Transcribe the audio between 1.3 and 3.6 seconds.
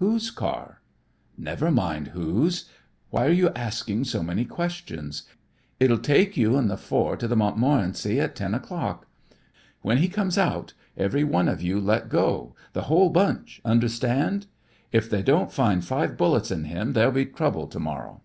"Never mind whose. Why're you